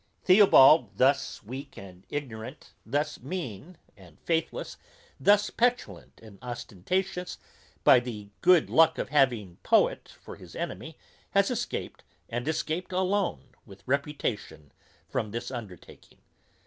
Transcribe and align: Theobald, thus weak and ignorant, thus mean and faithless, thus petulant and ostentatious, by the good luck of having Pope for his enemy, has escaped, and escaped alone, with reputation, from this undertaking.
Theobald, 0.23 0.97
thus 0.97 1.43
weak 1.43 1.77
and 1.77 2.07
ignorant, 2.09 2.73
thus 2.83 3.19
mean 3.19 3.77
and 3.95 4.19
faithless, 4.21 4.77
thus 5.19 5.51
petulant 5.51 6.19
and 6.23 6.39
ostentatious, 6.41 7.37
by 7.83 7.99
the 7.99 8.29
good 8.41 8.67
luck 8.67 8.97
of 8.97 9.09
having 9.09 9.57
Pope 9.61 10.07
for 10.07 10.37
his 10.37 10.55
enemy, 10.55 10.97
has 11.35 11.51
escaped, 11.51 12.03
and 12.29 12.47
escaped 12.47 12.91
alone, 12.91 13.49
with 13.63 13.83
reputation, 13.85 14.71
from 15.07 15.29
this 15.29 15.51
undertaking. 15.51 16.17